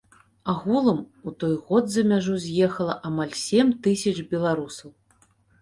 Агулам, 0.53 1.01
у 1.31 1.33
той 1.43 1.53
год 1.67 1.93
за 1.95 2.01
мяжу 2.13 2.39
з'ехала 2.45 2.97
амаль 3.11 3.39
сем 3.45 3.71
тысяч 3.89 4.15
беларусаў. 4.33 4.89